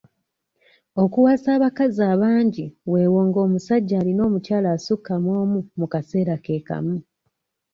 [1.03, 6.97] Okuwasa abakazi abangi weewo nga omusajja alina omukyala asukka mw'omu mu kaseera ke kamu.